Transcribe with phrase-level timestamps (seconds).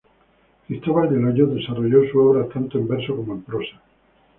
[0.65, 3.79] Cristóbal del Hoyo desarrolló su obra tanto en verso como en prosa.